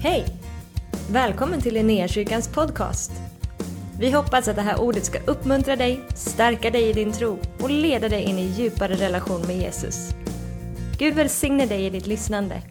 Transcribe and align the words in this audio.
Hej! 0.00 0.26
Välkommen 1.10 1.60
till 1.60 1.74
Linnéakyrkans 1.74 2.48
podcast. 2.48 3.12
Vi 4.00 4.10
hoppas 4.10 4.48
att 4.48 4.56
det 4.56 4.62
här 4.62 4.80
ordet 4.80 5.04
ska 5.04 5.18
uppmuntra 5.26 5.76
dig, 5.76 6.00
stärka 6.14 6.70
dig 6.70 6.90
i 6.90 6.92
din 6.92 7.12
tro 7.12 7.38
och 7.60 7.70
leda 7.70 8.08
dig 8.08 8.22
in 8.22 8.38
i 8.38 8.46
djupare 8.46 8.94
relation 8.94 9.40
med 9.46 9.56
Jesus. 9.56 10.10
Gud 10.98 11.14
välsigne 11.14 11.66
dig 11.66 11.86
i 11.86 11.90
ditt 11.90 12.06
lyssnande. 12.06 12.62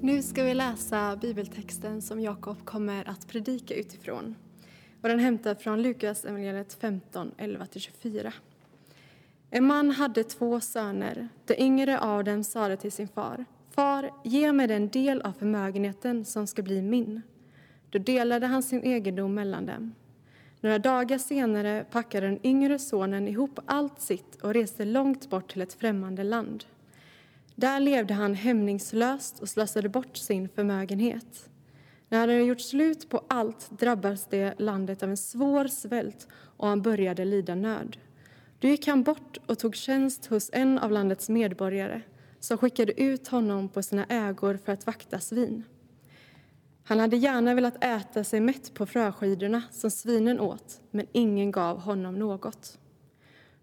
Nu 0.00 0.22
ska 0.22 0.42
vi 0.42 0.54
läsa 0.54 1.16
bibeltexten 1.16 2.02
som 2.02 2.20
Jakob 2.20 2.64
kommer 2.64 3.08
att 3.08 3.28
predika 3.28 3.74
utifrån. 3.74 4.34
Och 5.02 5.08
den 5.08 5.18
hämtar 5.18 5.54
från 5.54 5.82
Lukas 5.82 6.24
evangeliet 6.24 6.72
15, 6.80 7.32
11-24. 7.38 8.32
En 9.50 9.66
man 9.66 9.90
hade 9.90 10.24
två 10.24 10.60
söner. 10.60 11.28
Den 11.44 11.60
yngre 11.60 11.98
av 11.98 12.24
dem 12.24 12.44
sade 12.44 12.76
till 12.76 12.92
sin 12.92 13.08
far, 13.08 13.44
Far, 13.70 14.10
ge 14.24 14.52
mig 14.52 14.66
den 14.66 14.88
del 14.88 15.20
av 15.22 15.32
förmögenheten 15.32 16.24
som 16.24 16.46
ska 16.46 16.62
bli 16.62 16.82
min. 16.82 17.22
Då 17.90 17.98
delade 17.98 18.46
han 18.46 18.62
sin 18.62 18.84
egendom 18.84 19.34
mellan 19.34 19.66
dem. 19.66 19.94
Några 20.60 20.78
dagar 20.78 21.18
senare 21.18 21.84
packade 21.90 22.26
den 22.26 22.46
yngre 22.46 22.78
sonen 22.78 23.28
ihop 23.28 23.60
allt 23.66 24.00
sitt 24.00 24.36
och 24.42 24.54
reste 24.54 24.84
långt 24.84 25.30
bort 25.30 25.52
till 25.52 25.62
ett 25.62 25.72
främmande 25.72 26.24
land. 26.24 26.64
Där 27.54 27.80
levde 27.80 28.14
han 28.14 28.34
hämningslöst 28.34 29.40
och 29.40 29.48
slösade 29.48 29.88
bort 29.88 30.16
sin 30.16 30.48
förmögenhet. 30.48 31.48
När 32.12 32.18
han 32.18 32.28
hade 32.28 32.42
gjort 32.42 32.60
slut 32.60 33.08
på 33.08 33.24
allt 33.28 33.70
drabbades 33.70 34.26
det 34.26 34.54
landet 34.58 35.02
av 35.02 35.10
en 35.10 35.16
svår 35.16 35.66
svält 35.66 36.28
och 36.32 36.68
han 36.68 36.82
började 36.82 37.24
lida 37.24 37.54
nöd. 37.54 37.96
Då 38.58 38.68
gick 38.68 38.86
han 38.86 39.02
bort 39.02 39.38
och 39.46 39.58
tog 39.58 39.76
tjänst 39.76 40.26
hos 40.26 40.50
en 40.52 40.78
av 40.78 40.90
landets 40.90 41.28
medborgare 41.28 42.00
som 42.40 42.58
skickade 42.58 43.02
ut 43.02 43.28
honom 43.28 43.68
på 43.68 43.82
sina 43.82 44.04
ägor 44.04 44.58
för 44.64 44.72
att 44.72 44.86
vakta 44.86 45.20
svin. 45.20 45.64
Han 46.84 47.00
hade 47.00 47.16
gärna 47.16 47.54
velat 47.54 47.84
äta 47.84 48.24
sig 48.24 48.40
mätt 48.40 48.74
på 48.74 48.86
fröskidorna 48.86 49.62
som 49.70 49.90
svinen 49.90 50.40
åt, 50.40 50.80
men 50.90 51.06
ingen 51.12 51.50
gav 51.50 51.78
honom 51.78 52.18
något. 52.18 52.78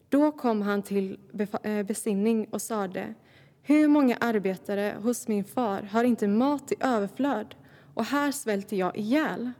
Då 0.09 0.31
kom 0.31 0.61
han 0.61 0.81
till 0.81 1.19
eh, 1.63 1.83
besinning 1.83 2.47
och 2.51 2.61
sade 2.61 3.13
hur 3.61 3.87
många 3.87 4.17
arbetare 4.19 4.95
hos 5.01 5.27
min 5.27 5.43
far 5.43 5.81
har 5.81 6.03
inte 6.03 6.27
mat 6.27 6.71
i 6.71 6.75
överflöd 6.79 7.55
och 7.93 8.05
här 8.05 8.31
svälter 8.31 8.77
jag 8.77 8.97
ihjäl. 8.97 9.51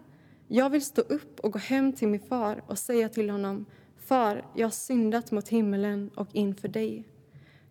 Jag 0.48 0.70
vill 0.70 0.86
stå 0.86 1.02
upp 1.02 1.40
och 1.40 1.52
gå 1.52 1.60
hem 1.60 1.94
till 1.94 2.08
min 2.08 2.20
far 2.20 2.64
och 2.68 2.78
säga 2.78 3.10
till 3.10 3.30
honom 3.30 3.66
Far, 3.98 4.46
jag 4.56 4.66
har 4.66 4.72
syndat 4.72 5.32
mot 5.32 5.50
himmelen 5.50 6.10
och 6.16 6.28
inför 6.34 6.68
dig. 6.68 7.04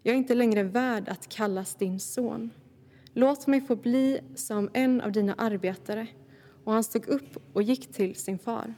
Jag 0.02 0.12
är 0.12 0.18
inte 0.18 0.34
längre 0.34 0.62
värd 0.62 1.08
att 1.08 1.28
kallas 1.28 1.74
din 1.74 2.00
son. 2.00 2.50
Låt 3.12 3.46
mig 3.46 3.60
få 3.60 3.76
bli 3.76 4.20
som 4.34 4.70
en 4.72 5.00
av 5.00 5.12
dina 5.12 5.34
arbetare. 5.34 6.06
Och 6.64 6.72
han 6.72 6.84
stod 6.84 7.08
upp 7.08 7.36
och 7.52 7.62
gick 7.62 7.92
till 7.92 8.14
sin 8.14 8.38
far. 8.38 8.74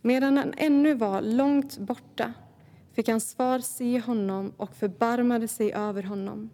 Medan 0.00 0.36
han 0.36 0.54
ännu 0.56 0.94
var 0.94 1.20
långt 1.20 1.78
borta 1.78 2.32
fick 2.92 3.08
hans 3.08 3.34
far 3.34 3.58
se 3.58 4.00
honom 4.00 4.52
och 4.56 4.76
förbarmade 4.76 5.48
sig 5.48 5.72
över 5.72 6.02
honom. 6.02 6.50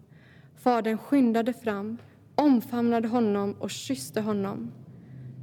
Fadern 0.55 0.97
skyndade 0.97 1.53
fram, 1.53 1.97
omfamnade 2.39 3.07
honom 3.07 3.55
och 3.59 3.71
kysste 3.71 4.21
honom. 4.21 4.71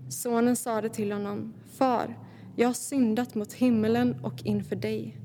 Sonen 0.09 0.57
sade 0.57 0.89
till 0.89 1.13
honom, 1.13 1.55
Far, 1.73 2.19
jag 2.57 2.69
har 2.69 2.75
syndat 2.75 3.35
mot 3.35 3.53
himmelen 3.53 4.17
och 4.23 4.47
inför 4.47 4.77
dig. 4.77 5.19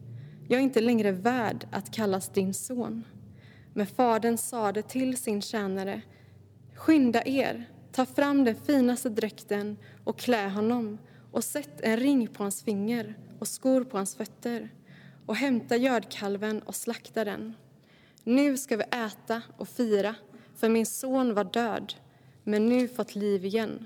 Jag 0.48 0.60
är 0.60 0.64
inte 0.64 0.82
längre 0.82 1.12
värd 1.12 1.68
att 1.72 1.92
kallas 1.92 2.30
din 2.30 2.54
son. 2.54 3.04
Men 3.74 3.88
fadern 3.88 4.38
sade 4.38 4.82
till 4.82 5.18
sin 5.18 5.42
tjänare, 5.42 6.02
skynda 6.76 7.22
er, 7.26 7.70
ta 7.92 8.06
fram 8.06 8.44
den 8.44 8.56
finaste 8.56 9.10
dräkten 9.10 9.78
och 10.04 10.20
klä 10.20 10.50
honom 10.50 10.98
och 11.32 11.44
sätt 11.44 11.82
en 11.82 11.98
ring 11.98 12.28
på 12.28 12.44
hans 12.44 12.64
finger 12.64 13.18
och 13.40 13.48
skor 13.48 13.84
på 13.84 13.98
hans 13.98 14.16
fötter 14.16 14.70
och 15.26 15.36
hämta 15.36 15.76
gödkalven 15.76 16.62
och 16.62 16.76
slakta 16.76 17.26
den. 17.26 17.54
Nu 18.24 18.58
ska 18.58 18.78
vi 18.78 18.84
äta 18.84 19.42
och 19.58 19.68
fira, 19.68 20.16
för 20.56 20.70
min 20.70 20.86
son 20.86 21.34
var 21.34 21.44
död, 21.44 21.94
men 22.44 22.70
nu 22.70 22.88
fått 22.88 23.16
liv 23.16 23.46
igen. 23.46 23.86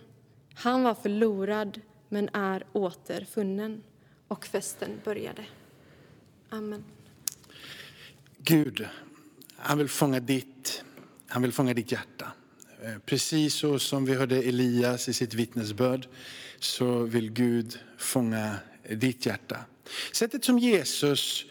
Han 0.53 0.83
var 0.83 0.95
förlorad, 0.95 1.81
men 2.09 2.29
är 2.33 2.63
återfunnen. 2.71 3.83
Och 4.27 4.45
festen 4.45 5.01
började. 5.03 5.45
Amen. 6.49 6.83
Gud, 8.37 8.87
han 9.57 9.77
vill 9.77 9.89
fånga 9.89 10.19
ditt, 10.19 10.83
han 11.27 11.41
vill 11.41 11.51
fånga 11.51 11.73
ditt 11.73 11.91
hjärta. 11.91 12.31
Eh, 12.83 12.97
precis 13.05 13.53
så 13.53 13.79
som 13.79 14.05
vi 14.05 14.13
hörde 14.13 14.35
Elias 14.35 15.09
i 15.09 15.13
sitt 15.13 15.33
vittnesbörd 15.33 16.07
så 16.59 17.03
vill 17.03 17.31
Gud 17.31 17.79
fånga 17.97 18.55
ditt 18.89 19.25
hjärta. 19.25 19.57
Sättet 20.11 20.45
som 20.45 20.59
Jesus 20.59 21.45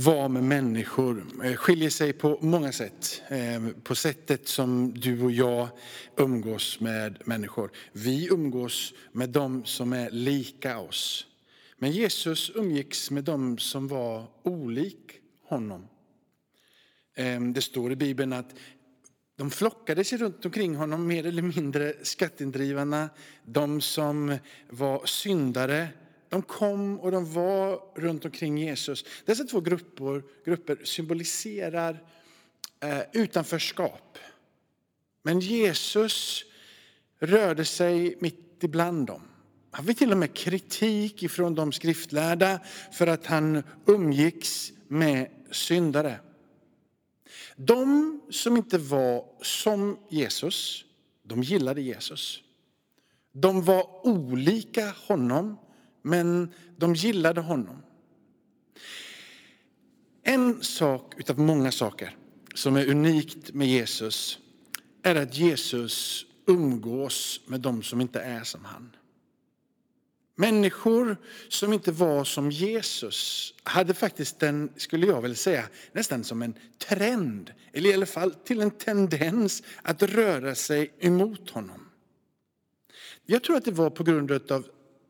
vara 0.00 0.28
med 0.28 0.44
människor 0.44 1.26
eh, 1.44 1.54
skiljer 1.54 1.90
sig 1.90 2.12
på 2.12 2.38
många 2.40 2.72
sätt. 2.72 3.22
Eh, 3.28 3.68
på 3.82 3.94
sättet 3.94 4.48
som 4.48 4.94
du 4.94 5.22
och 5.22 5.32
jag 5.32 5.68
umgås 6.16 6.80
med 6.80 7.18
människor. 7.24 7.70
Vi 7.92 8.28
umgås 8.30 8.94
med 9.12 9.30
dem 9.30 9.64
som 9.64 9.92
är 9.92 10.10
lika 10.10 10.78
oss. 10.78 11.26
Men 11.78 11.90
Jesus 11.90 12.50
umgicks 12.54 13.10
med 13.10 13.24
dem 13.24 13.58
som 13.58 13.88
var 13.88 14.26
olik 14.42 15.12
honom. 15.44 15.88
Ehm, 17.16 17.52
det 17.52 17.62
står 17.62 17.92
i 17.92 17.96
Bibeln 17.96 18.32
att 18.32 18.54
de 19.36 19.50
flockade 19.50 20.04
sig 20.04 20.18
runt 20.18 20.44
omkring 20.44 20.74
honom, 20.74 21.06
mer 21.06 21.26
eller 21.26 21.42
mindre 21.42 21.94
skatteindrivarna, 22.02 23.08
de 23.44 23.80
som 23.80 24.38
var 24.70 25.06
syndare, 25.06 25.88
de 26.28 26.42
kom 26.42 27.00
och 27.00 27.10
de 27.10 27.32
var 27.32 27.80
runt 27.94 28.24
omkring 28.24 28.58
Jesus. 28.58 29.04
Dessa 29.24 29.44
två 29.44 29.60
grupper, 29.60 30.22
grupper 30.44 30.78
symboliserar 30.84 32.02
eh, 32.80 33.00
utanförskap. 33.12 34.18
Men 35.22 35.40
Jesus 35.40 36.44
rörde 37.18 37.64
sig 37.64 38.16
mitt 38.20 38.64
ibland 38.64 39.06
dem. 39.06 39.22
Han 39.70 39.84
fick 39.84 39.98
till 39.98 40.12
och 40.12 40.18
med 40.18 40.34
kritik 40.34 41.22
ifrån 41.22 41.54
de 41.54 41.72
skriftlärda 41.72 42.60
för 42.92 43.06
att 43.06 43.26
han 43.26 43.62
umgicks 43.86 44.72
med 44.88 45.30
syndare. 45.50 46.20
De 47.56 48.20
som 48.30 48.56
inte 48.56 48.78
var 48.78 49.24
som 49.42 49.98
Jesus, 50.08 50.84
de 51.22 51.42
gillade 51.42 51.80
Jesus. 51.80 52.42
De 53.32 53.64
var 53.64 54.06
olika 54.06 54.94
honom 55.06 55.58
men 56.08 56.54
de 56.76 56.94
gillade 56.94 57.40
honom. 57.40 57.82
En 60.22 60.62
sak 60.62 61.14
utav 61.16 61.38
många 61.38 61.72
saker 61.72 62.16
som 62.54 62.76
är 62.76 62.90
unikt 62.90 63.54
med 63.54 63.68
Jesus 63.68 64.38
är 65.02 65.14
att 65.14 65.34
Jesus 65.36 66.26
umgås 66.46 67.40
med 67.46 67.60
de 67.60 67.82
som 67.82 68.00
inte 68.00 68.20
är 68.20 68.44
som 68.44 68.64
han. 68.64 68.96
Människor 70.34 71.16
som 71.48 71.72
inte 71.72 71.92
var 71.92 72.24
som 72.24 72.50
Jesus 72.50 73.54
hade 73.62 73.94
faktiskt 73.94 74.42
en, 74.42 74.72
skulle 74.76 75.06
jag 75.06 75.22
vilja 75.22 75.36
säga, 75.36 75.68
nästan 75.92 76.24
som 76.24 76.42
en 76.42 76.54
trend, 76.78 77.52
eller 77.72 77.90
i 77.90 77.94
alla 77.94 78.06
fall 78.06 78.34
till 78.34 78.60
en 78.60 78.70
tendens 78.70 79.62
att 79.82 80.02
röra 80.02 80.54
sig 80.54 80.92
emot 80.98 81.50
honom. 81.50 81.88
Jag 83.26 83.42
tror 83.44 83.56
att 83.56 83.64
det 83.64 83.70
var 83.70 83.90
på 83.90 84.04
grund 84.04 84.52
av 84.52 84.66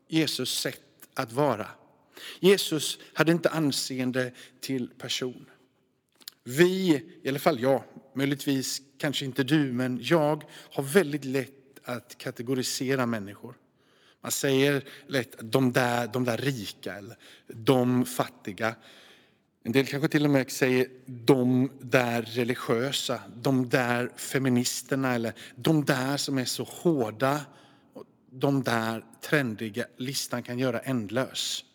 Jesus 0.07 0.59
sätt 0.59 0.88
att 1.19 1.31
vara. 1.31 1.67
Jesus 2.39 2.99
hade 3.13 3.31
inte 3.31 3.49
anseende 3.49 4.31
till 4.59 4.87
person. 4.87 5.45
Vi, 6.43 7.03
i 7.23 7.29
alla 7.29 7.39
fall 7.39 7.59
jag, 7.59 7.83
möjligtvis 8.15 8.81
kanske 8.97 9.25
inte 9.25 9.43
du, 9.43 9.71
men 9.71 9.99
jag 10.01 10.43
har 10.71 10.83
väldigt 10.83 11.25
lätt 11.25 11.49
att 11.83 12.17
kategorisera 12.17 13.05
människor. 13.05 13.55
Man 14.21 14.31
säger 14.31 14.83
lätt 15.07 15.35
de 15.39 15.71
där, 15.73 16.07
de 16.07 16.25
där 16.25 16.37
rika 16.37 16.95
eller 16.95 17.17
de 17.47 18.05
fattiga. 18.05 18.75
En 19.63 19.71
del 19.71 19.85
kanske 19.85 20.07
till 20.07 20.25
och 20.25 20.31
med 20.31 20.51
säger 20.51 20.87
de 21.05 21.71
där 21.81 22.21
religiösa, 22.21 23.21
de 23.35 23.69
där 23.69 24.11
feministerna 24.15 25.15
eller 25.15 25.33
de 25.55 25.85
där 25.85 26.17
som 26.17 26.37
är 26.37 26.45
så 26.45 26.63
hårda 26.63 27.41
de 28.31 28.63
där 28.63 29.05
trendiga, 29.21 29.85
listan 29.97 30.43
kan 30.43 30.59
göra 30.59 30.79
ändlös. 30.79 31.65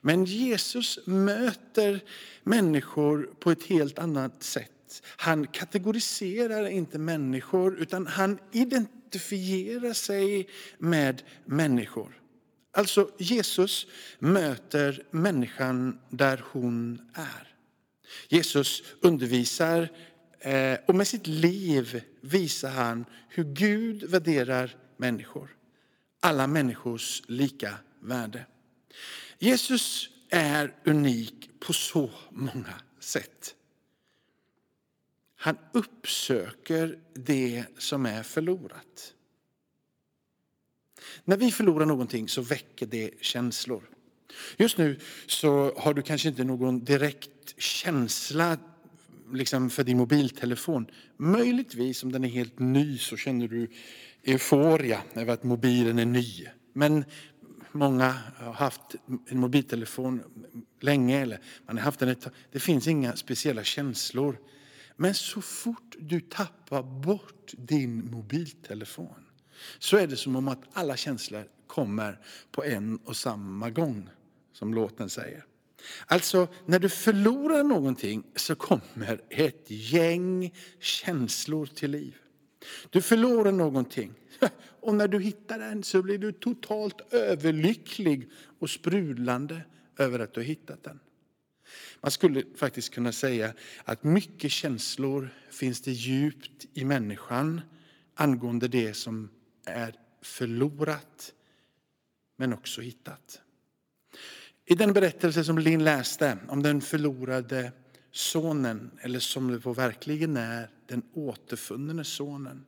Men 0.00 0.24
Jesus 0.24 0.98
möter 1.06 2.00
människor 2.42 3.30
på 3.40 3.50
ett 3.50 3.62
helt 3.62 3.98
annat 3.98 4.42
sätt. 4.42 5.02
Han 5.16 5.46
kategoriserar 5.46 6.66
inte 6.66 6.98
människor 6.98 7.78
utan 7.78 8.06
han 8.06 8.38
identifierar 8.52 9.92
sig 9.92 10.48
med 10.78 11.22
människor. 11.44 12.20
Alltså 12.72 13.10
Jesus 13.18 13.86
möter 14.18 15.02
människan 15.10 15.98
där 16.10 16.44
hon 16.52 17.00
är. 17.14 17.54
Jesus 18.28 18.82
undervisar 19.00 19.88
eh, 20.40 20.78
och 20.86 20.94
med 20.94 21.08
sitt 21.08 21.26
liv 21.26 22.02
visar 22.20 22.70
han 22.70 23.04
hur 23.28 23.44
Gud 23.44 24.02
värderar 24.02 24.76
människor. 24.96 25.59
Alla 26.20 26.46
människors 26.46 27.22
lika 27.26 27.74
värde. 28.00 28.46
Jesus 29.38 30.08
är 30.28 30.74
unik 30.84 31.50
på 31.60 31.72
så 31.72 32.10
många 32.30 32.74
sätt. 33.00 33.54
Han 35.36 35.58
uppsöker 35.72 36.98
det 37.14 37.64
som 37.78 38.06
är 38.06 38.22
förlorat. 38.22 39.14
När 41.24 41.36
vi 41.36 41.50
förlorar 41.50 41.86
någonting 41.86 42.28
så 42.28 42.42
väcker 42.42 42.86
det 42.86 43.10
känslor. 43.20 43.82
Just 44.56 44.78
nu 44.78 44.98
så 45.26 45.74
har 45.76 45.94
du 45.94 46.02
kanske 46.02 46.28
inte 46.28 46.44
någon 46.44 46.84
direkt 46.84 47.60
känsla 47.62 48.58
liksom 49.32 49.70
för 49.70 49.84
din 49.84 49.98
mobiltelefon. 49.98 50.86
Möjligtvis 51.16 52.02
om 52.02 52.12
den 52.12 52.24
är 52.24 52.28
helt 52.28 52.58
ny 52.58 52.98
så 52.98 53.16
känner 53.16 53.48
du 53.48 53.70
euforia 54.24 55.02
över 55.14 55.32
att 55.32 55.44
mobilen 55.44 55.98
är 55.98 56.06
ny. 56.06 56.46
Men 56.72 57.04
många 57.72 58.14
har 58.36 58.52
haft 58.52 58.94
en 59.28 59.40
mobiltelefon 59.40 60.22
länge 60.80 61.20
eller 61.20 61.40
man 61.66 61.76
har 61.76 61.84
haft 61.84 62.00
den 62.00 62.08
ett 62.08 62.26
Det 62.52 62.60
finns 62.60 62.86
inga 62.86 63.16
speciella 63.16 63.64
känslor. 63.64 64.38
Men 64.96 65.14
så 65.14 65.42
fort 65.42 65.96
du 65.98 66.20
tappar 66.20 66.82
bort 66.82 67.52
din 67.56 68.10
mobiltelefon 68.10 69.26
så 69.78 69.96
är 69.96 70.06
det 70.06 70.16
som 70.16 70.36
om 70.36 70.48
att 70.48 70.62
alla 70.72 70.96
känslor 70.96 71.44
kommer 71.66 72.20
på 72.50 72.64
en 72.64 72.96
och 72.96 73.16
samma 73.16 73.70
gång, 73.70 74.08
som 74.52 74.74
låten 74.74 75.10
säger. 75.10 75.44
Alltså, 76.06 76.48
när 76.66 76.78
du 76.78 76.88
förlorar 76.88 77.64
någonting 77.64 78.24
så 78.36 78.54
kommer 78.54 79.20
ett 79.28 79.64
gäng 79.66 80.54
känslor 80.80 81.66
till 81.66 81.90
liv. 81.90 82.19
Du 82.90 83.02
förlorar 83.02 83.52
någonting 83.52 84.14
och 84.80 84.94
när 84.94 85.08
du 85.08 85.20
hittar 85.20 85.58
den 85.58 85.82
så 85.82 86.02
blir 86.02 86.18
du 86.18 86.32
totalt 86.32 87.14
överlycklig 87.14 88.30
och 88.58 88.70
sprudlande 88.70 89.62
över 89.98 90.18
att 90.18 90.34
du 90.34 90.40
har 90.40 90.44
hittat 90.44 90.84
den. 90.84 91.00
Man 92.00 92.10
skulle 92.10 92.44
faktiskt 92.56 92.94
kunna 92.94 93.12
säga 93.12 93.54
att 93.84 94.04
mycket 94.04 94.50
känslor 94.50 95.28
finns 95.50 95.80
det 95.80 95.92
djupt 95.92 96.66
i 96.74 96.84
människan 96.84 97.60
angående 98.14 98.68
det 98.68 98.94
som 98.94 99.30
är 99.66 99.94
förlorat 100.22 101.34
men 102.36 102.52
också 102.52 102.80
hittat. 102.80 103.40
I 104.64 104.74
den 104.74 104.92
berättelse 104.92 105.44
som 105.44 105.58
Linn 105.58 105.84
läste 105.84 106.38
om 106.48 106.62
den 106.62 106.80
förlorade 106.80 107.72
sonen, 108.12 108.90
eller 109.00 109.18
som 109.18 109.50
det 109.52 109.72
verkligen 109.72 110.36
är, 110.36 110.70
den 110.86 111.02
återfunne 111.14 112.04
sonen, 112.04 112.66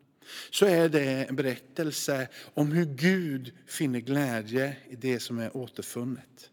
så 0.50 0.66
är 0.66 0.88
det 0.88 1.24
en 1.24 1.36
berättelse 1.36 2.28
om 2.54 2.72
hur 2.72 2.84
Gud 2.84 3.52
finner 3.66 4.00
glädje 4.00 4.76
i 4.88 4.96
det 4.96 5.20
som 5.20 5.38
är 5.38 5.56
återfunnet. 5.56 6.50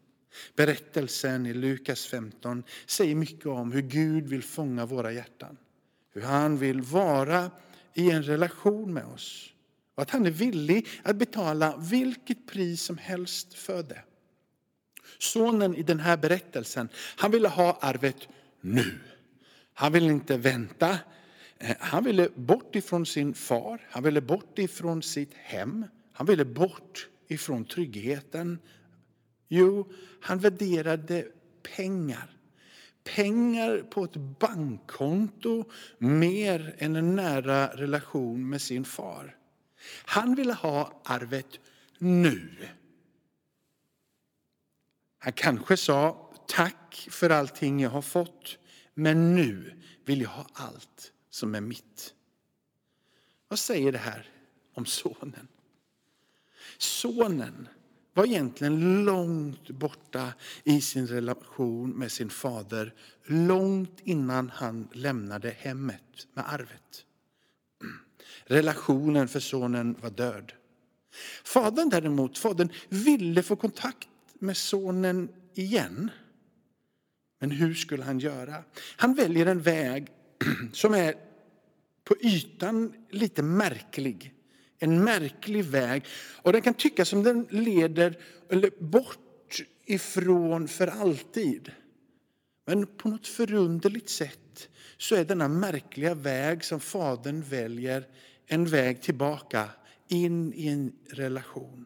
Berättelsen 0.56 1.46
i 1.46 1.54
Lukas 1.54 2.06
15 2.06 2.64
säger 2.86 3.16
mycket 3.16 3.46
om 3.46 3.72
hur 3.72 3.82
Gud 3.82 4.28
vill 4.28 4.44
fånga 4.44 4.86
våra 4.86 5.12
hjärtan. 5.12 5.58
Hur 6.14 6.22
han 6.22 6.58
vill 6.58 6.82
vara 6.82 7.52
i 7.94 8.12
en 8.12 8.24
relation 8.24 8.94
med 8.94 9.06
oss. 9.06 9.54
Och 9.96 10.02
att 10.02 10.10
han 10.10 10.26
är 10.26 10.32
villig 10.32 10.88
att 11.04 11.16
betala 11.16 11.78
vilket 11.78 12.48
pris 12.48 12.82
som 12.82 12.98
helst 12.98 13.54
för 13.54 13.84
det. 13.84 14.04
Sonen 15.20 15.76
i 15.76 15.84
den 15.84 16.00
här 16.00 16.18
berättelsen, 16.18 16.90
han 16.96 17.32
ville 17.32 17.48
ha 17.48 17.78
arvet 17.82 18.28
nu. 18.62 19.00
Han 19.74 19.92
ville 19.92 20.12
inte 20.12 20.38
vänta. 20.38 20.98
Eh, 21.58 21.76
han 21.80 22.04
ville 22.04 22.30
bort 22.36 22.76
ifrån 22.76 23.06
sin 23.06 23.34
far, 23.34 23.88
han 23.90 24.04
ville 24.04 24.22
bort 24.22 24.60
ifrån 24.60 25.02
sitt 25.02 25.34
hem. 25.34 25.86
Han 26.14 26.28
ville 26.28 26.46
bort 26.46 27.10
ifrån 27.28 27.66
tryggheten. 27.66 28.60
Jo, 29.48 29.92
han 30.22 30.40
värderade 30.40 31.28
pengar. 31.76 32.36
Pengar 33.04 33.78
på 33.90 34.04
ett 34.04 34.16
bankkonto 34.16 35.64
mer 35.98 36.76
än 36.78 36.96
en 36.96 37.16
nära 37.16 37.68
relation 37.68 38.50
med 38.50 38.62
sin 38.62 38.86
far. 38.86 39.36
Han 40.06 40.36
ville 40.36 40.54
ha 40.54 41.02
arvet 41.04 41.60
nu. 41.98 42.50
Han 45.20 45.34
kanske 45.34 45.78
sa 45.78 46.29
tack 46.50 47.08
för 47.12 47.30
allting 47.30 47.80
jag 47.80 47.90
har 47.90 48.02
fått, 48.02 48.58
men 48.94 49.36
nu 49.36 49.74
vill 50.06 50.22
jag 50.22 50.30
ha 50.30 50.46
allt 50.54 51.12
som 51.30 51.56
är 51.56 51.62
mitt. 51.62 52.14
Vad 53.48 53.60
säger 53.60 53.92
det 53.92 53.98
här 53.98 54.30
om 54.74 54.86
sonen? 54.86 55.48
Sonen 56.78 57.68
var 58.14 58.26
egentligen 58.26 59.06
långt 59.06 59.70
borta 59.70 60.34
i 60.64 60.82
sin 60.82 61.08
relation 61.08 61.90
med 61.90 62.12
sin 62.12 62.30
fader 62.30 62.94
långt 63.26 64.00
innan 64.04 64.50
han 64.50 64.88
lämnade 64.94 65.50
hemmet 65.50 66.28
med 66.34 66.54
arvet. 66.54 67.06
Relationen 68.46 69.28
för 69.28 69.40
sonen 69.40 69.96
var 70.02 70.10
död. 70.10 70.54
Fadern 71.44 71.90
däremot, 71.90 72.38
fadern 72.38 72.70
ville 72.90 73.44
få 73.44 73.56
kontakt 73.56 74.08
med 74.34 74.58
sonen 74.58 75.30
igen. 75.54 76.12
Men 77.40 77.52
hur 77.52 77.74
skulle 77.74 78.04
han 78.04 78.20
göra? 78.20 78.64
Han 78.96 79.14
väljer 79.14 79.46
en 79.46 79.62
väg 79.62 80.08
som 80.74 80.94
är 80.94 81.16
på 82.04 82.16
ytan 82.22 82.94
lite 83.10 83.44
märklig. 83.44 84.34
En 84.80 85.04
märklig 85.04 85.66
väg. 85.66 86.06
Och 86.42 86.54
den 86.54 86.62
kan 86.62 86.74
tyckas 86.74 87.10
som 87.10 87.24
den 87.24 87.48
leder 87.50 88.18
eller 88.50 88.72
bort 88.80 89.62
ifrån 89.86 90.68
för 90.68 90.88
alltid. 90.88 91.72
Men 92.66 92.88
på 92.88 93.10
något 93.10 93.28
förunderligt 93.28 94.10
sätt 94.10 94.70
så 94.98 95.16
är 95.16 95.26
denna 95.26 95.48
märkliga 95.48 96.14
väg 96.14 96.64
som 96.64 96.80
Fadern 96.80 97.42
väljer 97.42 98.08
en 98.46 98.66
väg 98.66 99.02
tillbaka 99.02 99.70
in 100.08 100.54
i 100.54 100.68
en 100.68 100.94
relation. 101.10 101.86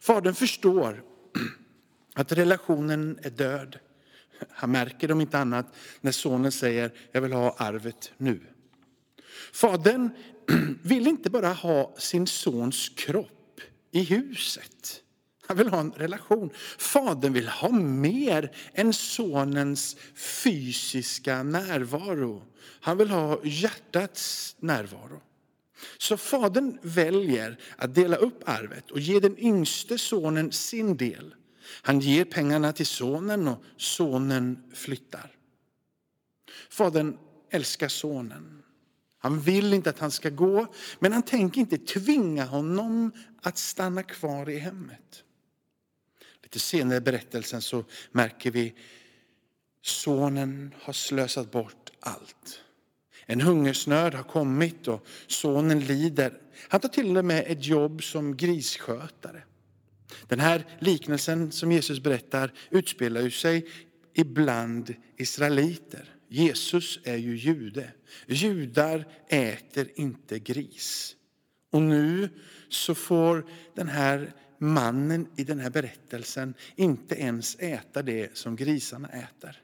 Fadern 0.00 0.34
förstår 0.34 1.04
att 2.14 2.32
relationen 2.32 3.18
är 3.22 3.30
död. 3.30 3.78
Han 4.50 4.70
märker 4.70 5.08
det 5.08 5.14
om 5.14 5.20
inte 5.20 5.38
annat 5.38 5.74
när 6.00 6.12
sonen 6.12 6.52
säger 6.52 6.92
jag 7.12 7.20
vill 7.20 7.32
ha 7.32 7.56
arvet 7.58 8.12
nu. 8.16 8.40
Fadern 9.52 10.10
vill 10.82 11.06
inte 11.06 11.30
bara 11.30 11.48
ha 11.48 11.94
sin 11.98 12.26
sons 12.26 12.88
kropp 12.88 13.60
i 13.90 14.02
huset. 14.02 15.02
Han 15.46 15.56
vill 15.56 15.68
ha 15.68 15.80
en 15.80 15.92
relation. 15.92 16.50
Fadern 16.78 17.32
vill 17.32 17.48
ha 17.48 17.68
mer 17.68 18.52
än 18.74 18.92
sonens 18.92 19.96
fysiska 20.14 21.42
närvaro. 21.42 22.42
Han 22.80 22.98
vill 22.98 23.10
ha 23.10 23.40
hjärtats 23.44 24.56
närvaro. 24.58 25.20
Så 25.98 26.16
fadern 26.16 26.78
väljer 26.82 27.58
att 27.76 27.94
dela 27.94 28.16
upp 28.16 28.48
arvet 28.48 28.90
och 28.90 29.00
ge 29.00 29.20
den 29.20 29.38
yngste 29.38 29.98
sonen 29.98 30.52
sin 30.52 30.96
del. 30.96 31.34
Han 31.82 32.00
ger 32.00 32.24
pengarna 32.24 32.72
till 32.72 32.86
sonen 32.86 33.48
och 33.48 33.62
sonen 33.76 34.62
flyttar. 34.74 35.36
Fadern 36.70 37.18
älskar 37.50 37.88
sonen. 37.88 38.62
Han 39.18 39.40
vill 39.40 39.74
inte 39.74 39.90
att 39.90 39.98
han 39.98 40.10
ska 40.10 40.30
gå, 40.30 40.66
men 40.98 41.12
han 41.12 41.22
tänker 41.22 41.60
inte 41.60 41.78
tvinga 41.78 42.44
honom 42.44 43.12
att 43.42 43.58
stanna 43.58 44.02
kvar 44.02 44.48
i 44.48 44.58
hemmet. 44.58 45.24
Lite 46.42 46.58
senare 46.58 46.96
i 46.96 47.00
berättelsen 47.00 47.62
så 47.62 47.84
märker 48.12 48.50
vi 48.50 48.74
sonen 49.82 50.74
har 50.82 50.92
slösat 50.92 51.50
bort 51.50 51.90
allt. 52.00 52.60
En 53.26 53.40
hungersnöd 53.40 54.14
har 54.14 54.22
kommit 54.22 54.88
och 54.88 55.06
sonen 55.26 55.80
lider. 55.80 56.40
Han 56.68 56.80
tar 56.80 56.88
till 56.88 57.16
och 57.16 57.24
med 57.24 57.44
ett 57.46 57.66
jobb 57.66 58.02
som 58.02 58.36
grisskötare. 58.36 59.42
Den 60.28 60.40
här 60.40 60.66
liknelsen 60.78 61.52
som 61.52 61.72
Jesus 61.72 62.00
berättar 62.00 62.52
utspelar 62.70 63.30
sig 63.30 63.66
ibland 64.14 64.94
israeliter. 65.16 66.14
Jesus 66.28 66.98
är 67.04 67.16
ju 67.16 67.36
jude. 67.36 67.92
Judar 68.26 69.04
äter 69.28 69.88
inte 69.94 70.38
gris. 70.38 71.16
Och 71.70 71.82
nu 71.82 72.28
så 72.68 72.94
får 72.94 73.46
den 73.74 73.88
här 73.88 74.32
mannen 74.58 75.28
i 75.36 75.44
den 75.44 75.60
här 75.60 75.70
berättelsen 75.70 76.54
inte 76.76 77.14
ens 77.14 77.56
äta 77.58 78.02
det 78.02 78.36
som 78.36 78.56
grisarna 78.56 79.08
äter. 79.08 79.62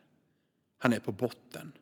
Han 0.78 0.92
är 0.92 1.00
på 1.00 1.12
botten. 1.12 1.72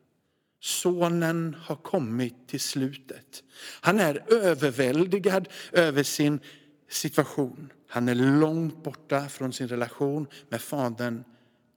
Sonen 0.59 1.55
har 1.59 1.75
kommit 1.75 2.47
till 2.47 2.59
slutet. 2.59 3.43
Han 3.81 3.99
är 3.99 4.33
överväldigad 4.33 5.49
över 5.71 6.03
sin 6.03 6.39
situation. 6.89 7.73
Han 7.87 8.09
är 8.09 8.15
långt 8.15 8.83
borta 8.83 9.29
från 9.29 9.53
sin 9.53 9.67
relation 9.67 10.27
med 10.49 10.61
Fadern. 10.61 11.23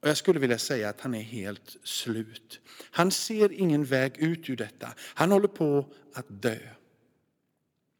Och 0.01 0.09
jag 0.09 0.17
skulle 0.17 0.39
vilja 0.39 0.57
säga 0.57 0.89
att 0.89 1.01
han 1.01 1.15
är 1.15 1.21
helt 1.21 1.77
slut. 1.83 2.59
Han 2.91 3.11
ser 3.11 3.51
ingen 3.51 3.85
väg 3.85 4.17
ut 4.17 4.49
ur 4.49 4.55
detta. 4.55 4.93
Han 4.97 5.31
håller 5.31 5.47
på 5.47 5.93
att 6.13 6.25
dö. 6.27 6.57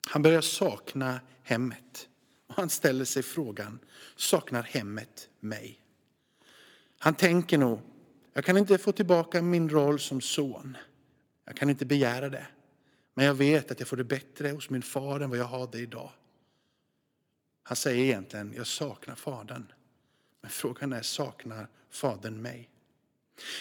Han 0.08 0.22
börjar 0.22 0.42
sakna 0.42 1.20
hemmet. 1.44 2.10
Och 2.48 2.56
han 2.56 2.70
ställer 2.70 3.06
sig 3.06 3.24
frågan, 3.24 3.80
saknar 4.16 4.64
hemmet 4.64 5.30
mig? 5.40 5.80
Han 7.00 7.16
tänker 7.16 7.58
nog, 7.58 7.80
jag 8.34 8.46
kan 8.46 8.58
inte 8.58 8.78
få 8.78 8.92
tillbaka 8.92 9.42
min 9.42 9.70
roll 9.70 10.00
som 10.00 10.22
son. 10.22 10.78
Jag 11.46 11.58
kan 11.58 11.70
inte 11.70 11.86
begära 11.86 12.30
det. 12.30 12.48
Men 13.14 13.26
jag 13.26 13.34
vet 13.34 13.72
att 13.72 13.80
jag 13.80 13.88
får 13.88 13.98
det 13.98 14.04
bättre 14.04 14.50
hos 14.50 14.70
min 14.70 14.82
far 14.82 15.20
än 15.20 15.30
vad 15.30 15.40
jag 15.40 15.46
har 15.46 15.70
det 15.72 15.80
idag. 15.80 16.12
Han 17.70 17.76
säger 17.76 18.04
egentligen, 18.04 18.54
jag 18.58 18.68
saknar 18.68 19.16
Fadern. 19.16 19.72
Men 20.42 20.52
frågan 20.52 20.94
är, 20.94 21.02
saknar 21.02 21.68
Fadern 21.90 22.42
mig? 22.42 22.70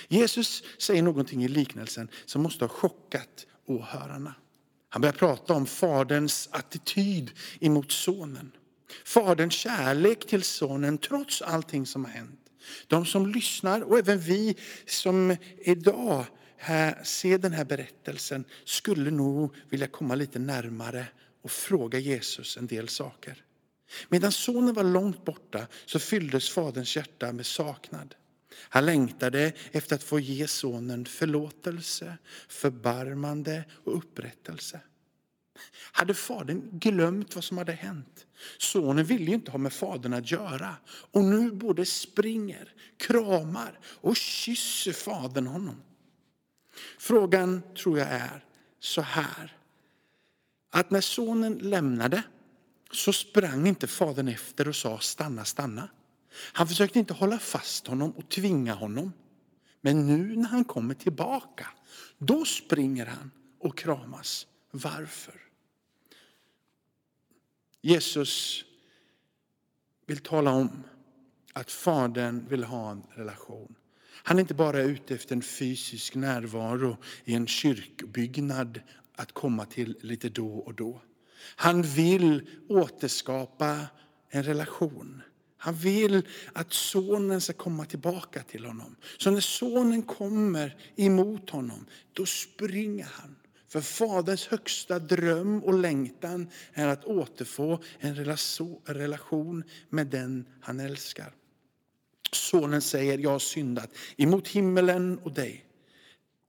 Jesus 0.08 0.62
säger 0.78 1.02
någonting 1.02 1.44
i 1.44 1.48
liknelsen 1.48 2.08
som 2.24 2.42
måste 2.42 2.64
ha 2.64 2.68
chockat 2.68 3.46
åhörarna. 3.66 4.34
Han 4.88 5.02
börjar 5.02 5.12
prata 5.12 5.54
om 5.54 5.66
Faderns 5.66 6.48
attityd 6.52 7.30
emot 7.60 7.92
sonen. 7.92 8.52
Faderns 9.04 9.54
kärlek 9.54 10.26
till 10.26 10.42
sonen 10.42 10.98
trots 10.98 11.42
allting 11.42 11.86
som 11.86 12.04
har 12.04 12.12
hänt. 12.12 12.40
De 12.86 13.06
som 13.06 13.26
lyssnar 13.26 13.80
och 13.80 13.98
även 13.98 14.18
vi 14.18 14.56
som 14.86 15.36
idag 15.58 16.24
här, 16.56 17.04
ser 17.04 17.38
den 17.38 17.52
här 17.52 17.64
berättelsen 17.64 18.44
skulle 18.64 19.10
nog 19.10 19.54
vilja 19.70 19.86
komma 19.86 20.14
lite 20.14 20.38
närmare 20.38 21.06
och 21.42 21.50
fråga 21.50 21.98
Jesus 21.98 22.56
en 22.56 22.66
del 22.66 22.88
saker. 22.88 23.44
Medan 24.08 24.32
sonen 24.32 24.74
var 24.74 24.84
långt 24.84 25.24
borta 25.24 25.66
så 25.86 25.98
fylldes 25.98 26.50
faderns 26.50 26.96
hjärta 26.96 27.32
med 27.32 27.46
saknad. 27.46 28.14
Han 28.54 28.86
längtade 28.86 29.52
efter 29.72 29.96
att 29.96 30.02
få 30.02 30.20
ge 30.20 30.48
sonen 30.48 31.06
förlåtelse, 31.06 32.18
förbarmande 32.48 33.64
och 33.84 33.96
upprättelse. 33.96 34.80
Hade 35.92 36.14
fadern 36.14 36.68
glömt 36.72 37.34
vad 37.34 37.44
som 37.44 37.58
hade 37.58 37.72
hänt? 37.72 38.26
Sonen 38.58 39.04
ville 39.04 39.24
ju 39.24 39.34
inte 39.34 39.50
ha 39.50 39.58
med 39.58 39.72
fadern 39.72 40.12
att 40.12 40.30
göra. 40.30 40.76
Och 40.86 41.24
nu 41.24 41.50
både 41.50 41.86
springer, 41.86 42.72
kramar 42.96 43.78
och 43.84 44.16
kysser 44.16 44.92
fadern 44.92 45.46
honom. 45.46 45.82
Frågan 46.98 47.62
tror 47.82 47.98
jag 47.98 48.08
är 48.08 48.44
så 48.80 49.00
här. 49.00 49.56
Att 50.70 50.90
när 50.90 51.00
sonen 51.00 51.54
lämnade 51.54 52.22
så 52.92 53.12
sprang 53.12 53.66
inte 53.66 53.86
fadern 53.86 54.28
efter 54.28 54.68
och 54.68 54.76
sa 54.76 54.98
stanna, 54.98 55.44
stanna. 55.44 55.88
Han 56.52 56.68
försökte 56.68 56.98
inte 56.98 57.14
hålla 57.14 57.38
fast 57.38 57.86
honom 57.86 58.10
och 58.10 58.28
tvinga 58.28 58.74
honom. 58.74 59.12
Men 59.80 60.06
nu 60.06 60.36
när 60.36 60.48
han 60.48 60.64
kommer 60.64 60.94
tillbaka, 60.94 61.66
då 62.18 62.44
springer 62.44 63.06
han 63.06 63.30
och 63.58 63.78
kramas. 63.78 64.46
Varför? 64.70 65.34
Jesus 67.80 68.64
vill 70.06 70.18
tala 70.18 70.50
om 70.50 70.84
att 71.52 71.70
Fadern 71.70 72.48
vill 72.48 72.64
ha 72.64 72.90
en 72.90 73.02
relation. 73.14 73.74
Han 74.22 74.36
är 74.36 74.40
inte 74.40 74.54
bara 74.54 74.82
ute 74.82 75.14
efter 75.14 75.36
en 75.36 75.42
fysisk 75.42 76.14
närvaro 76.14 76.96
i 77.24 77.34
en 77.34 77.46
kyrkbyggnad 77.46 78.80
att 79.14 79.32
komma 79.32 79.64
till 79.64 79.98
lite 80.00 80.28
då 80.28 80.58
och 80.58 80.74
då. 80.74 81.02
Han 81.56 81.82
vill 81.82 82.48
återskapa 82.68 83.86
en 84.30 84.42
relation. 84.42 85.22
Han 85.56 85.74
vill 85.74 86.22
att 86.52 86.72
sonen 86.72 87.40
ska 87.40 87.52
komma 87.52 87.84
tillbaka 87.84 88.42
till 88.42 88.64
honom. 88.64 88.96
Så 89.18 89.30
när 89.30 89.40
sonen 89.40 90.02
kommer 90.02 90.76
emot 90.96 91.50
honom, 91.50 91.86
då 92.12 92.26
springer 92.26 93.08
han. 93.12 93.36
För 93.68 93.80
Faderns 93.80 94.46
högsta 94.46 94.98
dröm 94.98 95.62
och 95.64 95.74
längtan 95.74 96.48
är 96.72 96.86
att 96.86 97.04
återfå 97.04 97.78
en 97.98 98.14
relation 98.84 99.64
med 99.88 100.06
den 100.06 100.46
han 100.60 100.80
älskar. 100.80 101.32
Sonen 102.32 102.82
säger, 102.82 103.18
jag 103.18 103.30
har 103.30 103.38
syndat 103.38 103.90
emot 104.16 104.48
himmelen 104.48 105.18
och 105.18 105.32
dig. 105.32 105.64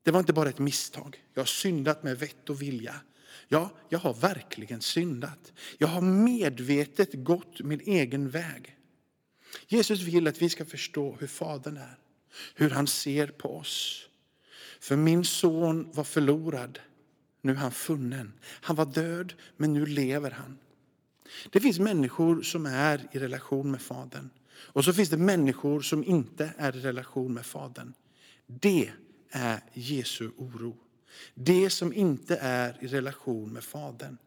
Det 0.03 0.11
var 0.11 0.19
inte 0.19 0.33
bara 0.33 0.49
ett 0.49 0.59
misstag. 0.59 1.23
Jag 1.33 1.41
har 1.41 1.45
syndat 1.45 2.03
med 2.03 2.19
vett 2.19 2.49
och 2.49 2.61
vilja. 2.61 2.95
Ja, 3.47 3.69
jag 3.89 3.99
har 3.99 4.13
verkligen 4.13 4.81
syndat. 4.81 5.53
Jag 5.77 5.87
har 5.87 6.01
medvetet 6.01 7.09
gått 7.13 7.61
min 7.61 7.79
egen 7.79 8.29
väg. 8.29 8.75
Jesus 9.67 10.01
vill 10.01 10.27
att 10.27 10.41
vi 10.41 10.49
ska 10.49 10.65
förstå 10.65 11.17
hur 11.19 11.27
Fadern 11.27 11.77
är, 11.77 11.97
hur 12.55 12.69
han 12.69 12.87
ser 12.87 13.27
på 13.27 13.57
oss. 13.57 14.05
För 14.79 14.95
min 14.95 15.25
son 15.25 15.89
var 15.93 16.03
förlorad, 16.03 16.79
nu 17.41 17.51
är 17.51 17.55
han 17.55 17.71
funnen. 17.71 18.33
Han 18.41 18.75
var 18.75 18.85
död, 18.85 19.33
men 19.57 19.73
nu 19.73 19.85
lever 19.85 20.31
han. 20.31 20.57
Det 21.49 21.59
finns 21.59 21.79
människor 21.79 22.41
som 22.41 22.65
är 22.65 23.07
i 23.11 23.19
relation 23.19 23.71
med 23.71 23.81
Fadern. 23.81 24.29
Och 24.51 24.85
så 24.85 24.93
finns 24.93 25.09
det 25.09 25.17
människor 25.17 25.81
som 25.81 26.03
inte 26.03 26.53
är 26.57 26.75
i 26.75 26.79
relation 26.79 27.33
med 27.33 27.45
Fadern. 27.45 27.93
Det 28.47 28.91
är 29.29 29.59
Jesu 29.73 30.29
oro. 30.37 30.77
Det 31.33 31.69
som 31.69 31.93
inte 31.93 32.37
är 32.41 32.83
i 32.83 32.87
relation 32.87 33.53
med 33.53 33.63
Fadern. 33.63 34.17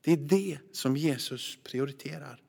Det 0.00 0.12
är 0.12 0.16
det 0.16 0.58
som 0.72 0.96
Jesus 0.96 1.58
prioriterar. 1.64 2.42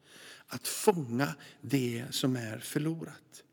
Att 0.48 0.68
fånga 0.68 1.36
det 1.62 2.06
som 2.12 2.36
är 2.36 2.58
förlorat. 2.60 3.44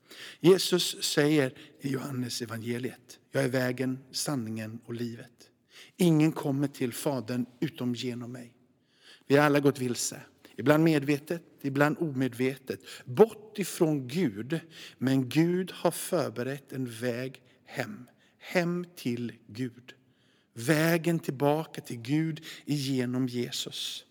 Jesus 0.41 1.03
säger 1.03 1.55
i 1.81 1.89
Johannes 1.89 2.43
evangeliet, 2.43 3.19
jag 3.33 3.45
är 3.45 3.49
vägen, 3.49 3.99
sanningen 4.13 4.81
och 4.87 4.95
livet. 4.95 5.51
Ingen 5.97 6.33
kommer 6.33 6.69
till 6.69 6.93
Fadern 6.93 7.47
utom 7.61 7.95
genom 7.95 8.33
mig. 8.33 8.55
Vi 9.27 9.37
har 9.37 9.47
alla 9.47 9.61
gått 9.61 9.79
vilse. 9.79 10.21
Ibland 10.57 10.85
medvetet, 10.85 11.43
ibland 11.63 11.97
omedvetet. 11.99 12.81
Bort 13.05 13.59
ifrån 13.59 14.09
Gud. 14.09 14.61
Men 14.99 15.29
Gud 15.29 15.71
har 15.75 15.91
förberett 15.91 16.73
en 16.73 16.87
väg 16.87 17.43
hem. 17.65 18.07
Hem 18.39 18.87
till 18.97 19.33
Gud. 19.47 19.95
Vägen 20.67 21.19
tillbaka 21.19 21.81
till 21.81 22.01
Gud 22.01 22.45
genom 22.65 23.29
Jesus. 23.29 24.05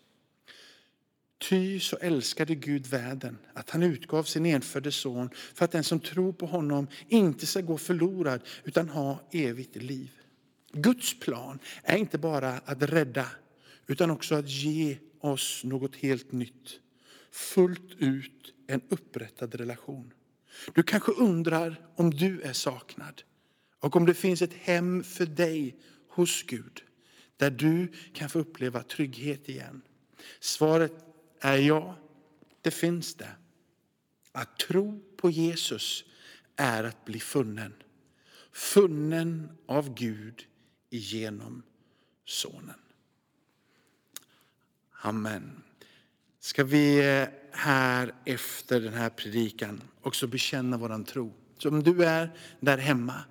Ty 1.48 1.80
så 1.80 1.96
älskade 1.96 2.54
Gud 2.54 2.86
världen 2.86 3.38
att 3.52 3.70
han 3.70 3.82
utgav 3.82 4.22
sin 4.22 4.46
enfödde 4.46 4.92
son 4.92 5.30
för 5.54 5.64
att 5.64 5.72
den 5.72 5.84
som 5.84 6.00
tror 6.00 6.32
på 6.32 6.46
honom 6.46 6.86
inte 7.08 7.46
ska 7.46 7.60
gå 7.60 7.78
förlorad 7.78 8.40
utan 8.64 8.88
ha 8.88 9.28
evigt 9.32 9.76
liv. 9.76 10.10
Guds 10.72 11.20
plan 11.20 11.58
är 11.82 11.96
inte 11.96 12.18
bara 12.18 12.50
att 12.50 12.82
rädda 12.82 13.26
utan 13.86 14.10
också 14.10 14.34
att 14.34 14.48
ge 14.48 14.98
oss 15.20 15.64
något 15.64 15.96
helt 15.96 16.32
nytt. 16.32 16.80
Fullt 17.30 17.92
ut 17.98 18.54
en 18.66 18.80
upprättad 18.88 19.54
relation. 19.54 20.12
Du 20.74 20.82
kanske 20.82 21.12
undrar 21.12 21.80
om 21.96 22.10
du 22.10 22.40
är 22.40 22.52
saknad 22.52 23.22
och 23.80 23.96
om 23.96 24.06
det 24.06 24.14
finns 24.14 24.42
ett 24.42 24.54
hem 24.54 25.04
för 25.04 25.26
dig 25.26 25.76
hos 26.20 26.42
Gud 26.42 26.82
där 27.36 27.50
du 27.50 27.92
kan 28.12 28.28
få 28.28 28.38
uppleva 28.38 28.82
trygghet 28.82 29.48
igen. 29.48 29.82
Svaret 30.40 30.92
är 31.40 31.56
ja, 31.56 31.96
det 32.60 32.70
finns 32.70 33.14
det. 33.14 33.30
Att 34.32 34.58
tro 34.58 35.02
på 35.16 35.30
Jesus 35.30 36.04
är 36.56 36.84
att 36.84 37.04
bli 37.04 37.20
funnen. 37.20 37.74
Funnen 38.52 39.48
av 39.66 39.94
Gud 39.94 40.46
genom 40.90 41.62
Sonen. 42.24 42.80
Amen. 45.02 45.62
Ska 46.40 46.64
vi 46.64 46.98
eh, 46.98 47.28
här 47.52 48.14
efter 48.24 48.80
den 48.80 48.94
här 48.94 49.10
predikan 49.10 49.82
också 50.00 50.26
bekänna 50.26 50.76
våran 50.76 51.04
tro. 51.04 51.34
Så 51.58 51.68
om 51.68 51.82
du 51.82 52.04
är 52.04 52.30
där 52.60 52.78
hemma 52.78 53.24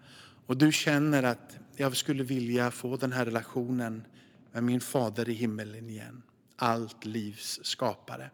och 0.46 0.58
du 0.58 0.72
känner 0.72 1.24
att 1.24 1.58
jag 1.80 1.98
skulle 1.98 2.24
vilja 2.24 2.72
få 2.72 2.98
den 2.98 3.12
här 3.12 3.26
relationen 3.26 4.08
med 4.52 4.64
min 4.64 4.82
fader 4.82 5.30
i 5.30 5.34
himmelen 5.34 5.90
igen. 5.90 6.24
Allt 6.56 7.06
livs 7.06 7.60
skapare. 7.64 8.32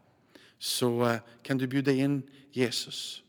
Så 0.58 1.06
eh, 1.06 1.20
kan 1.42 1.58
du 1.58 1.68
bjuda 1.68 1.92
in 1.92 2.30
Jesus. 2.52 3.24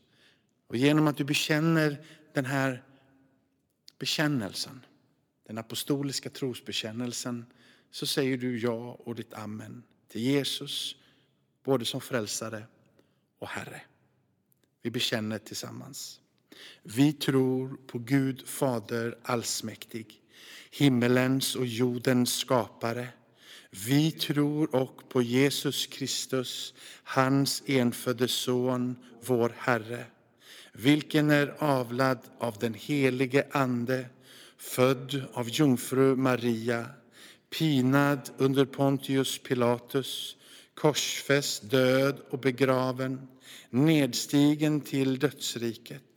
Och 0.67 0.77
genom 0.77 1.07
att 1.07 1.17
du 1.17 1.23
bekänner 1.23 2.05
den 2.33 2.45
här 2.45 2.83
bekännelsen, 3.99 4.85
den 5.47 5.57
apostoliska 5.57 6.29
trosbekännelsen, 6.29 7.45
så 7.91 8.07
säger 8.07 8.37
du 8.37 8.59
ja 8.59 8.91
och 8.99 9.15
ditt 9.15 9.33
amen 9.33 9.83
till 10.07 10.21
Jesus, 10.21 10.95
både 11.63 11.85
som 11.85 12.01
frälsare 12.01 12.63
och 13.39 13.47
Herre. 13.47 13.81
Vi 14.81 14.91
bekänner 14.91 15.37
tillsammans. 15.37 16.21
Vi 16.83 17.13
tror 17.13 17.77
på 17.87 17.99
Gud 17.99 18.47
Fader 18.47 19.17
allsmäktig, 19.23 20.21
himmelens 20.71 21.55
och 21.55 21.65
jordens 21.65 22.37
skapare. 22.37 23.07
Vi 23.85 24.11
tror 24.11 24.75
och 24.75 25.09
på 25.09 25.21
Jesus 25.21 25.85
Kristus, 25.85 26.73
hans 27.03 27.63
enfödde 27.65 28.27
Son, 28.27 28.95
vår 29.25 29.53
Herre, 29.57 30.05
vilken 30.73 31.29
är 31.29 31.55
avlad 31.59 32.19
av 32.39 32.57
den 32.59 32.73
helige 32.73 33.47
Ande, 33.51 34.05
född 34.57 35.23
av 35.33 35.49
jungfru 35.49 36.15
Maria, 36.15 36.85
pinad 37.49 38.29
under 38.37 38.65
Pontius 38.65 39.37
Pilatus, 39.37 40.35
korsfäst, 40.73 41.69
död 41.69 42.19
och 42.29 42.39
begraven, 42.39 43.27
nedstigen 43.69 44.81
till 44.81 45.19
dödsriket, 45.19 46.16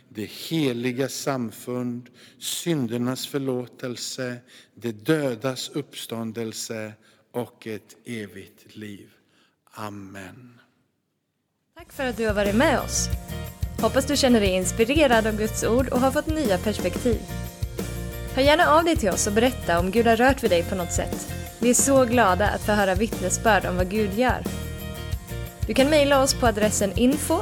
det 0.13 0.25
heliga 0.25 1.09
samfund, 1.09 2.09
syndernas 2.39 3.27
förlåtelse, 3.27 4.37
det 4.75 4.91
dödas 4.91 5.69
uppståndelse 5.69 6.93
och 7.31 7.67
ett 7.67 7.95
evigt 8.05 8.75
liv. 8.75 9.09
Amen. 9.73 10.59
Tack 11.77 11.93
för 11.93 12.05
att 12.05 12.17
du 12.17 12.27
har 12.27 12.33
varit 12.33 12.55
med 12.55 12.79
oss. 12.79 13.07
Hoppas 13.81 14.05
du 14.05 14.17
känner 14.17 14.39
dig 14.39 14.49
inspirerad 14.49 15.27
av 15.27 15.37
Guds 15.37 15.63
ord 15.63 15.89
och 15.89 15.99
har 15.99 16.11
fått 16.11 16.27
nya 16.27 16.57
perspektiv. 16.57 17.19
Hör 18.35 18.43
gärna 18.43 18.67
av 18.67 18.83
dig 18.83 18.95
till 18.95 19.09
oss 19.09 19.27
och 19.27 19.33
berätta 19.33 19.79
om 19.79 19.91
Gud 19.91 20.07
har 20.07 20.15
rört 20.15 20.43
vid 20.43 20.51
dig 20.51 20.63
på 20.63 20.75
något 20.75 20.91
sätt. 20.91 21.33
Vi 21.59 21.69
är 21.69 21.73
så 21.73 22.05
glada 22.05 22.49
att 22.49 22.61
få 22.61 22.71
höra 22.71 22.95
vittnesbörd 22.95 23.65
om 23.65 23.75
vad 23.75 23.89
Gud 23.89 24.13
gör. 24.13 24.43
Du 25.67 25.73
kan 25.73 25.89
mejla 25.89 26.23
oss 26.23 26.33
på 26.33 26.47
adressen 26.47 26.97
info 26.97 27.41